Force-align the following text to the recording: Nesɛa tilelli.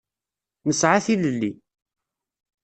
Nesɛa 0.67 0.99
tilelli. 1.05 1.51